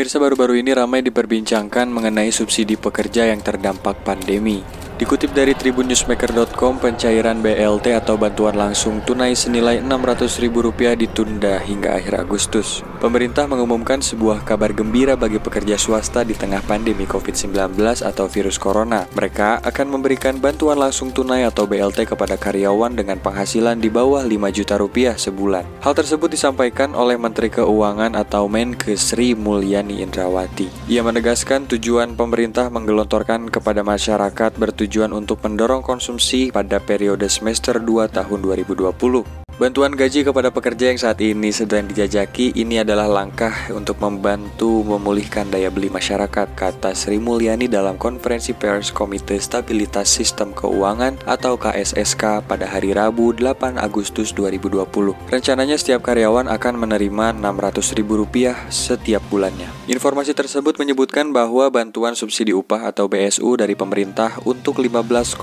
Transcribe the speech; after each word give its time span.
Pemirsa 0.00 0.16
baru-baru 0.16 0.56
ini 0.56 0.72
ramai 0.72 1.04
diperbincangkan 1.04 1.92
mengenai 1.92 2.32
subsidi 2.32 2.80
pekerja 2.80 3.28
yang 3.28 3.44
terdampak 3.44 4.00
pandemi. 4.00 4.64
Dikutip 5.00 5.32
dari 5.32 5.56
tribunnewsmaker.com, 5.56 6.76
pencairan 6.76 7.40
BLT 7.40 7.96
atau 7.96 8.20
bantuan 8.20 8.52
langsung 8.52 9.00
tunai 9.00 9.32
senilai 9.32 9.80
Rp600.000 9.80 10.92
ditunda 10.92 11.56
hingga 11.56 11.96
akhir 11.96 12.20
Agustus. 12.20 12.84
Pemerintah 13.00 13.48
mengumumkan 13.48 14.04
sebuah 14.04 14.44
kabar 14.44 14.76
gembira 14.76 15.16
bagi 15.16 15.40
pekerja 15.40 15.80
swasta 15.80 16.20
di 16.20 16.36
tengah 16.36 16.60
pandemi 16.68 17.08
COVID-19 17.08 17.80
atau 17.80 18.28
virus 18.28 18.60
corona. 18.60 19.08
Mereka 19.16 19.64
akan 19.64 19.86
memberikan 19.88 20.36
bantuan 20.36 20.76
langsung 20.76 21.16
tunai 21.16 21.48
atau 21.48 21.64
BLT 21.64 22.04
kepada 22.04 22.36
karyawan 22.36 22.92
dengan 22.92 23.16
penghasilan 23.24 23.80
di 23.80 23.88
bawah 23.88 24.20
5 24.20 24.52
juta 24.52 24.76
rupiah 24.76 25.16
sebulan. 25.16 25.80
Hal 25.80 25.96
tersebut 25.96 26.28
disampaikan 26.28 26.92
oleh 26.92 27.16
Menteri 27.16 27.48
Keuangan 27.48 28.12
atau 28.20 28.52
Menkes 28.52 29.16
Sri 29.16 29.32
Mulyani 29.32 30.04
Indrawati. 30.04 30.68
Ia 30.92 31.00
menegaskan 31.00 31.72
tujuan 31.72 32.20
pemerintah 32.20 32.68
menggelontorkan 32.68 33.48
kepada 33.48 33.80
masyarakat 33.80 34.60
bertujuan 34.60 34.89
bertujuan 34.90 35.14
untuk 35.14 35.38
mendorong 35.46 35.86
konsumsi 35.86 36.50
pada 36.50 36.82
periode 36.82 37.30
semester 37.30 37.78
2 37.78 38.10
tahun 38.10 38.42
2020. 38.42 39.39
Bantuan 39.60 39.92
gaji 39.92 40.24
kepada 40.24 40.48
pekerja 40.48 40.88
yang 40.88 40.96
saat 40.96 41.20
ini 41.20 41.52
sedang 41.52 41.84
dijajaki 41.84 42.56
ini 42.56 42.80
adalah 42.80 43.04
langkah 43.04 43.52
untuk 43.76 44.00
membantu 44.00 44.80
memulihkan 44.80 45.52
daya 45.52 45.68
beli 45.68 45.92
masyarakat, 45.92 46.56
kata 46.56 46.96
Sri 46.96 47.20
Mulyani 47.20 47.68
dalam 47.68 48.00
konferensi 48.00 48.56
pers 48.56 48.88
Komite 48.88 49.36
Stabilitas 49.36 50.08
Sistem 50.08 50.56
Keuangan 50.56 51.20
atau 51.28 51.60
KSSK 51.60 52.48
pada 52.48 52.64
hari 52.64 52.96
Rabu 52.96 53.36
8 53.36 53.76
Agustus 53.76 54.32
2020. 54.32 55.28
Rencananya 55.28 55.76
setiap 55.76 56.08
karyawan 56.08 56.48
akan 56.48 56.80
menerima 56.80 57.36
Rp600.000 57.44 58.72
setiap 58.72 59.20
bulannya. 59.28 59.68
Informasi 59.92 60.32
tersebut 60.32 60.80
menyebutkan 60.80 61.36
bahwa 61.36 61.68
bantuan 61.68 62.16
subsidi 62.16 62.56
upah 62.56 62.96
atau 62.96 63.12
BSU 63.12 63.60
dari 63.60 63.76
pemerintah 63.76 64.40
untuk 64.48 64.80
15,7 64.80 65.36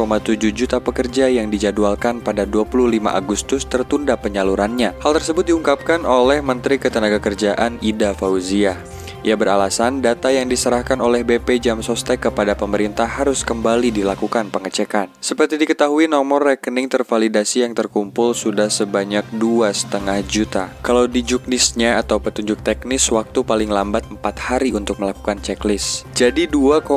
juta 0.50 0.82
pekerja 0.82 1.30
yang 1.30 1.54
dijadwalkan 1.54 2.18
pada 2.26 2.50
25 2.50 2.98
Agustus 3.14 3.62
tertunda 3.70 4.07
menunda 4.08 4.24
penyalurannya. 4.24 4.96
Hal 5.04 5.12
tersebut 5.20 5.52
diungkapkan 5.52 6.08
oleh 6.08 6.40
Menteri 6.40 6.80
Ketenagakerjaan 6.80 7.84
Ida 7.84 8.16
Fauzia. 8.16 8.80
Ia 9.28 9.36
beralasan 9.36 10.00
data 10.00 10.32
yang 10.32 10.48
diserahkan 10.48 11.04
oleh 11.04 11.20
BP 11.28 11.60
Jam 11.60 11.84
Sostek 11.84 12.32
kepada 12.32 12.56
pemerintah 12.56 13.04
harus 13.04 13.44
kembali 13.44 13.92
dilakukan 13.92 14.48
pengecekan. 14.48 15.12
Seperti 15.20 15.60
diketahui, 15.60 16.08
nomor 16.08 16.48
rekening 16.48 16.88
tervalidasi 16.88 17.68
yang 17.68 17.76
terkumpul 17.76 18.32
sudah 18.32 18.72
sebanyak 18.72 19.28
2,5 19.36 20.24
juta. 20.32 20.72
Kalau 20.80 21.12
di 21.12 21.28
juknisnya 21.28 22.00
atau 22.00 22.24
petunjuk 22.24 22.64
teknis, 22.64 23.12
waktu 23.12 23.44
paling 23.44 23.68
lambat 23.68 24.08
4 24.08 24.24
hari 24.40 24.72
untuk 24.72 24.96
melakukan 24.96 25.44
checklist. 25.44 26.08
Jadi 26.16 26.48
2,5 26.48 26.88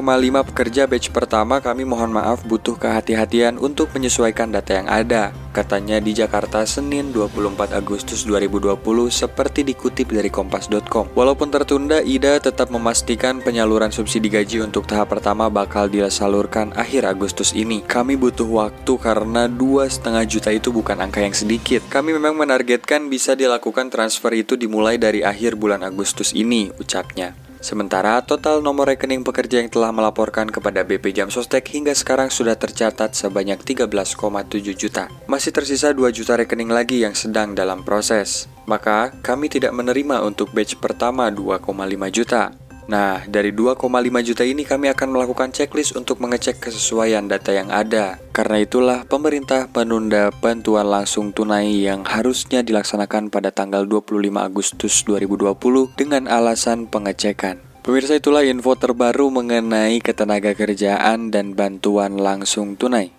pekerja 0.55 0.87
batch 0.87 1.11
pertama 1.11 1.59
kami 1.59 1.83
mohon 1.83 2.15
maaf 2.15 2.47
butuh 2.47 2.79
kehati-hatian 2.79 3.59
untuk 3.59 3.91
menyesuaikan 3.91 4.55
data 4.55 4.79
yang 4.79 4.87
ada. 4.87 5.35
Katanya 5.51 5.99
di 5.99 6.15
Jakarta 6.15 6.63
Senin 6.63 7.11
24 7.11 7.75
Agustus 7.75 8.23
2020 8.23 8.79
seperti 9.11 9.67
dikutip 9.67 10.15
dari 10.15 10.31
kompas.com. 10.31 11.11
Walaupun 11.19 11.51
tertunda, 11.51 11.99
Ida 12.21 12.37
tetap 12.37 12.69
memastikan 12.69 13.41
penyaluran 13.41 13.89
subsidi 13.89 14.29
gaji 14.29 14.61
untuk 14.61 14.85
tahap 14.85 15.09
pertama 15.09 15.49
bakal 15.49 15.89
disalurkan 15.89 16.69
akhir 16.77 17.09
Agustus 17.09 17.57
ini. 17.57 17.81
Kami 17.81 18.21
butuh 18.21 18.45
waktu 18.45 18.93
karena 19.01 19.49
dua 19.49 19.89
setengah 19.89 20.29
juta 20.29 20.53
itu 20.53 20.69
bukan 20.69 21.01
angka 21.01 21.25
yang 21.25 21.33
sedikit. 21.33 21.81
Kami 21.89 22.13
memang 22.13 22.37
menargetkan 22.37 23.09
bisa 23.09 23.33
dilakukan 23.33 23.89
transfer 23.89 24.37
itu 24.37 24.53
dimulai 24.61 25.01
dari 25.01 25.25
akhir 25.25 25.57
bulan 25.57 25.81
Agustus 25.81 26.37
ini, 26.37 26.69
ucapnya. 26.77 27.33
Sementara 27.65 28.21
total 28.21 28.61
nomor 28.61 28.93
rekening 28.93 29.25
pekerja 29.25 29.65
yang 29.65 29.73
telah 29.73 29.89
melaporkan 29.89 30.53
kepada 30.53 30.85
BP 30.85 31.17
Jam 31.17 31.33
Sostek 31.33 31.73
hingga 31.73 31.97
sekarang 31.97 32.29
sudah 32.29 32.53
tercatat 32.53 33.17
sebanyak 33.17 33.65
13,7 33.65 34.77
juta. 34.77 35.09
Masih 35.25 35.57
tersisa 35.57 35.97
2 35.97 36.13
juta 36.13 36.37
rekening 36.37 36.69
lagi 36.69 37.01
yang 37.01 37.17
sedang 37.17 37.57
dalam 37.57 37.81
proses. 37.81 38.50
Maka 38.69 39.15
kami 39.25 39.49
tidak 39.49 39.73
menerima 39.77 40.25
untuk 40.25 40.51
batch 40.51 40.81
pertama 40.81 41.29
2,5 41.29 42.11
juta. 42.13 42.53
Nah, 42.91 43.23
dari 43.31 43.55
2,5 43.55 43.87
juta 44.19 44.43
ini 44.43 44.67
kami 44.67 44.91
akan 44.91 45.15
melakukan 45.15 45.55
checklist 45.55 45.95
untuk 45.95 46.19
mengecek 46.19 46.59
kesesuaian 46.59 47.23
data 47.23 47.55
yang 47.55 47.71
ada. 47.71 48.19
Karena 48.35 48.59
itulah 48.59 49.07
pemerintah 49.07 49.71
menunda 49.71 50.35
bantuan 50.43 50.91
langsung 50.91 51.31
tunai 51.31 51.87
yang 51.87 52.03
harusnya 52.03 52.67
dilaksanakan 52.67 53.31
pada 53.31 53.55
tanggal 53.55 53.87
25 53.87 54.43
Agustus 54.43 55.07
2020 55.07 55.55
dengan 55.95 56.27
alasan 56.27 56.91
pengecekan. 56.91 57.63
Pemirsa 57.87 58.19
itulah 58.19 58.43
info 58.43 58.75
terbaru 58.75 59.31
mengenai 59.31 60.03
ketenaga 60.03 60.53
kerjaan 60.59 61.31
dan 61.31 61.55
bantuan 61.55 62.19
langsung 62.19 62.75
tunai. 62.75 63.15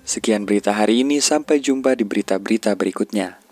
Sekian 0.00 0.48
berita 0.48 0.72
hari 0.74 1.04
ini, 1.04 1.20
sampai 1.20 1.60
jumpa 1.60 1.92
di 1.92 2.08
berita-berita 2.08 2.72
berikutnya. 2.72 3.40